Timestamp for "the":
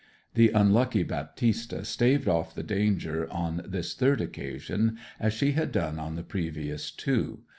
0.33-0.49, 2.55-2.63, 6.15-6.23